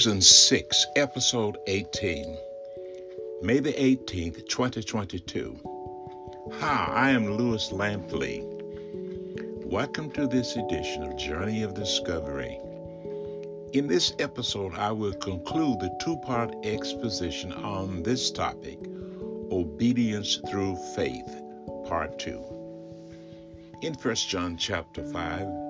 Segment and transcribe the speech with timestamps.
[0.00, 2.34] Season 6, Episode 18,
[3.42, 5.60] May the 18th, 2022.
[6.54, 8.42] Hi, I am Lewis Lampley.
[9.66, 12.58] Welcome to this edition of Journey of Discovery.
[13.74, 18.78] In this episode, I will conclude the two part exposition on this topic
[19.52, 21.30] Obedience Through Faith,
[21.84, 22.42] Part 2.
[23.82, 25.69] In 1 John chapter 5,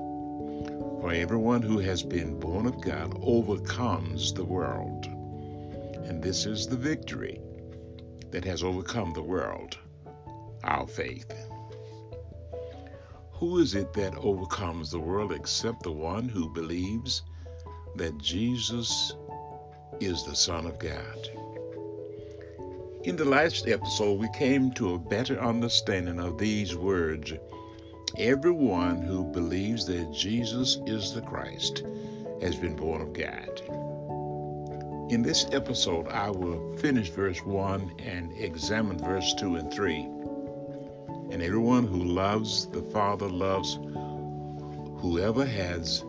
[1.01, 5.07] For everyone who has been born of God overcomes the world.
[6.05, 7.41] And this is the victory
[8.29, 9.79] that has overcome the world
[10.63, 11.33] our faith.
[13.31, 17.23] Who is it that overcomes the world except the one who believes
[17.95, 19.11] that Jesus
[19.99, 21.17] is the Son of God?
[23.05, 27.33] In the last episode, we came to a better understanding of these words
[28.17, 31.83] Everyone who believes that Jesus is the Christ
[32.41, 33.61] has been born of God.
[35.09, 39.95] In this episode, I will finish verse 1 and examine verse 2 and 3.
[41.31, 43.79] And everyone who loves the Father loves
[44.99, 46.03] whoever has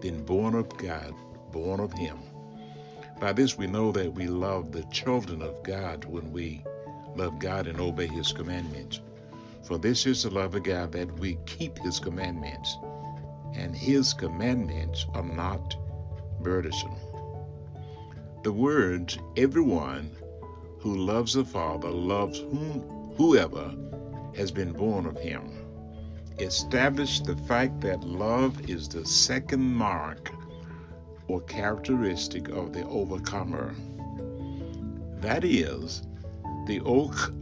[0.00, 1.14] been born of God,
[1.52, 2.18] born of Him.
[3.18, 6.62] By this we know that we love the children of God when we
[7.14, 9.00] love God and obey His commandments.
[9.66, 12.78] For this is the love of God that we keep his commandments,
[13.52, 15.74] and his commandments are not
[16.40, 16.94] burdensome.
[18.44, 20.12] The words, everyone
[20.78, 22.80] who loves the Father loves whom,
[23.16, 23.74] whoever
[24.36, 25.50] has been born of him,
[26.38, 30.30] establish the fact that love is the second mark
[31.26, 33.74] or characteristic of the overcomer.
[35.22, 36.02] That is,
[36.66, 36.80] the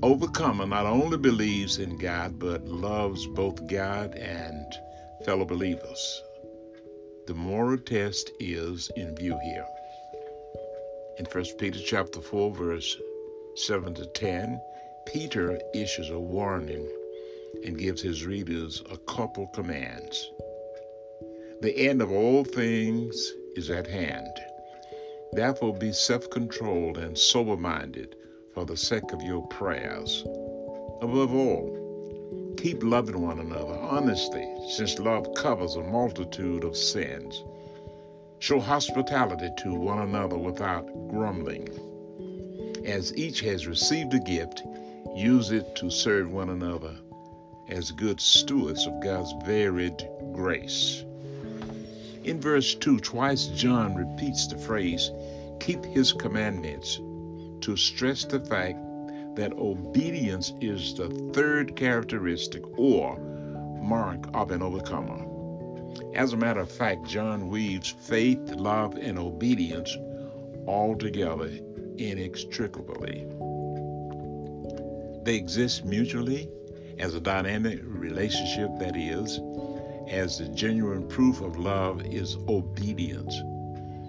[0.02, 4.66] overcomer not only believes in God, but loves both God and
[5.24, 6.22] fellow believers.
[7.26, 9.66] The moral test is in view here.
[11.16, 12.96] In 1 Peter chapter 4, verse
[13.54, 14.60] 7 to 10,
[15.06, 16.86] Peter issues a warning
[17.64, 20.30] and gives his readers a couple commands.
[21.62, 24.38] The end of all things is at hand.
[25.32, 28.16] Therefore, be self controlled and sober minded
[28.54, 30.24] for the sake of your prayers.
[31.02, 37.42] Above all, keep loving one another honestly, since love covers a multitude of sins.
[38.38, 41.68] Show hospitality to one another without grumbling.
[42.86, 44.62] As each has received a gift,
[45.16, 46.94] use it to serve one another
[47.68, 51.04] as good stewards of God's varied grace.
[52.22, 55.10] In verse 2, twice John repeats the phrase,
[55.60, 57.00] keep his commandments
[57.64, 58.78] to stress the fact
[59.36, 63.18] that obedience is the third characteristic or
[63.80, 65.24] mark of an overcomer.
[66.14, 69.96] As a matter of fact, John weaves faith, love, and obedience
[70.66, 71.50] all together
[71.96, 73.26] inextricably.
[75.22, 76.50] They exist mutually
[76.98, 79.40] as a dynamic relationship that is,
[80.10, 83.34] as the genuine proof of love is obedience,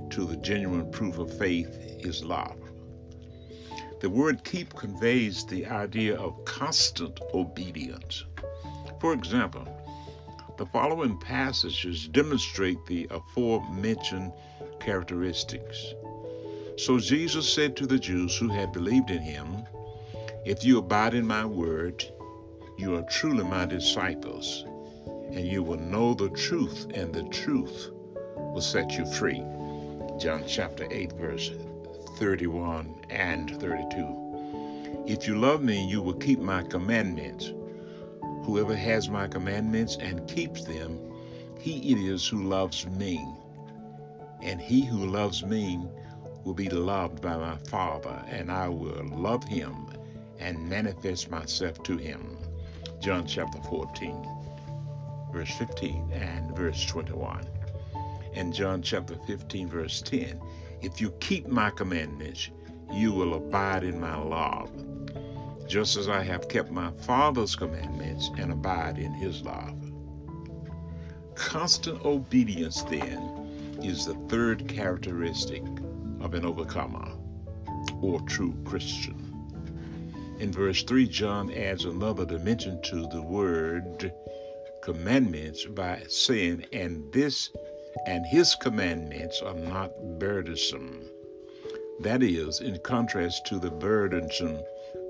[0.10, 2.65] to the genuine proof of faith is love.
[4.06, 8.24] The word keep conveys the idea of constant obedience.
[9.00, 9.68] For example,
[10.60, 14.32] the following passages demonstrate the aforementioned
[14.80, 15.96] characteristics.
[16.78, 19.64] So Jesus said to the Jews who had believed in him,
[20.46, 22.06] If you abide in my word,
[22.78, 24.66] you are truly my disciples,
[25.32, 27.90] and you will know the truth, and the truth
[28.36, 29.44] will set you free.
[30.20, 31.50] John chapter 8, verse
[32.16, 35.04] 31 and 32.
[35.06, 37.52] If you love me, you will keep my commandments.
[38.44, 40.98] Whoever has my commandments and keeps them,
[41.60, 43.28] he it is who loves me.
[44.42, 45.86] And he who loves me
[46.46, 49.88] will be loved by my Father, and I will love him
[50.40, 52.38] and manifest myself to him.
[53.02, 54.28] John chapter 14,
[55.34, 57.46] verse 15 and verse 21.
[58.34, 60.40] And John chapter 15, verse 10.
[60.86, 62.52] If you keep my commandments,
[62.94, 64.70] you will abide in my love,
[65.68, 69.74] just as I have kept my Father's commandments and abide in his love.
[71.34, 75.64] Constant obedience, then, is the third characteristic
[76.20, 77.18] of an overcomer
[78.00, 79.18] or true Christian.
[80.38, 84.14] In verse 3, John adds another dimension to the word
[84.84, 87.50] commandments by saying, and this
[88.06, 91.02] and his commandments are not burdensome.
[92.02, 94.60] That is, in contrast to the burdensome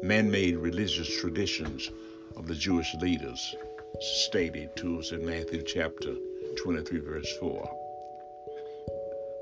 [0.04, 1.90] man made religious traditions
[2.36, 3.56] of the Jewish leaders
[4.00, 6.16] stated to us in Matthew chapter
[6.58, 7.82] 23, verse 4.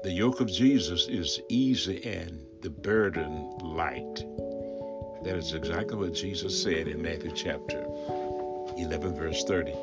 [0.04, 4.24] The yoke of Jesus is easy and the burden light.
[5.24, 7.86] That is exactly what Jesus said in Matthew chapter
[8.78, 9.74] 11, verse 30.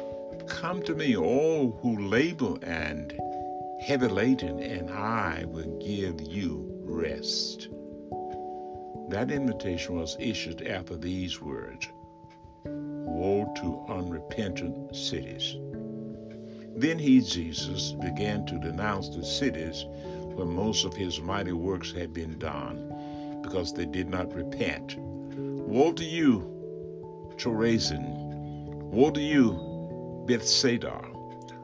[0.47, 3.12] Come to me, all who labor and
[3.81, 7.69] heavy laden, and I will give you rest.
[9.09, 11.88] That invitation was issued after these words
[12.65, 15.56] Woe to unrepentant cities.
[16.77, 19.85] Then he, Jesus, began to denounce the cities
[20.35, 24.97] where most of his mighty works had been done, because they did not repent.
[24.99, 28.05] Woe to you, Chorazin!
[28.91, 31.20] Woe to you, Bethsaida!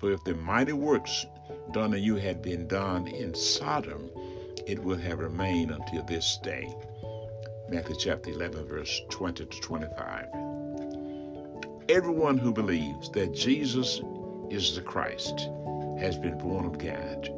[0.00, 1.26] For if the mighty works
[1.72, 4.10] done in you had been done in Sodom,
[4.66, 6.74] it would have remained until this day.
[7.68, 10.26] Matthew chapter 11, verse 20 to 25.
[11.90, 14.00] Everyone who believes that Jesus
[14.48, 15.50] is the Christ
[15.98, 17.28] has been born of God,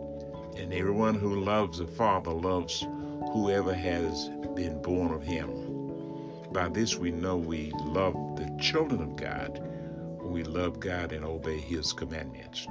[0.56, 2.86] and everyone who loves the Father loves
[3.32, 5.48] whoever has been born of him.
[6.52, 9.60] By this we know we love the children of God
[10.22, 12.66] we love God and obey his commandments.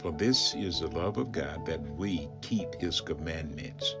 [0.00, 3.94] For this is the love of God that we keep his commandments.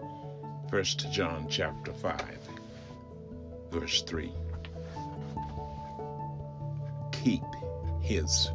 [0.70, 2.48] 1 John chapter 5
[3.74, 4.32] verse 3.
[7.10, 7.42] Keep
[8.00, 8.50] his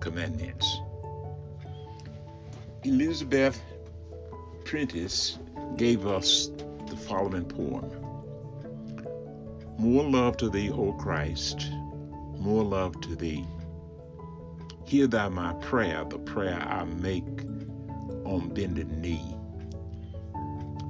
[0.00, 0.80] commandments.
[2.84, 3.60] Elizabeth
[4.64, 5.38] Prentiss
[5.76, 6.50] gave us
[6.86, 7.90] the following poem
[9.78, 11.70] More love to thee, O Christ,
[12.38, 13.46] more love to thee.
[14.84, 17.42] Hear thou my prayer, the prayer I make
[18.24, 19.36] on bended knee.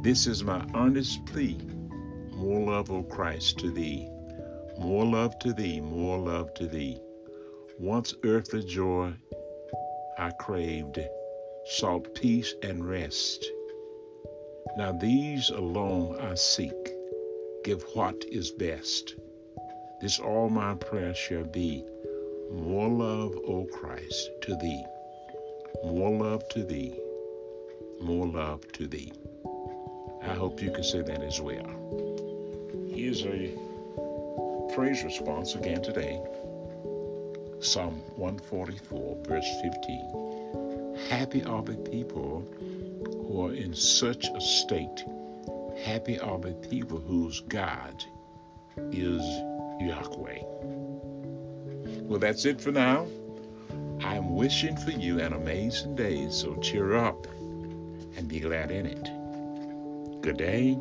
[0.02, 1.58] This is my earnest plea
[2.38, 4.08] more love, O Christ, to thee.
[4.78, 7.00] More love to thee, more love to thee.
[7.80, 9.12] Once earthly joy
[10.18, 11.00] I craved,
[11.64, 13.44] sought peace and rest.
[14.76, 16.94] Now these alone I seek.
[17.64, 19.16] Give what is best.
[20.00, 21.84] This all my prayer shall be.
[22.52, 24.84] More love, O Christ, to thee.
[25.84, 26.94] More love to thee.
[28.00, 29.12] More love to thee.
[30.22, 31.66] I hope you can say that as well.
[32.88, 33.50] Here's a
[34.72, 36.22] praise response again today.
[37.60, 40.96] Psalm 144, verse 15.
[41.10, 42.46] Happy are the people
[43.02, 45.04] who are in such a state.
[45.82, 48.04] Happy are the people whose God
[48.92, 49.17] is
[52.18, 53.06] Well, that's it for now.
[54.02, 57.28] I'm wishing for you an amazing day, so cheer up
[58.16, 60.20] and be glad in it.
[60.20, 60.76] Good day.